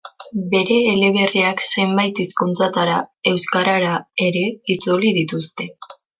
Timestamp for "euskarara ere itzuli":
3.33-5.15